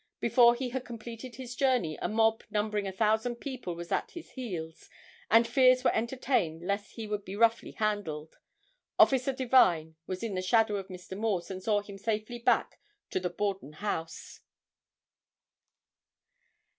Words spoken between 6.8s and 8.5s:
he would be roughly handled.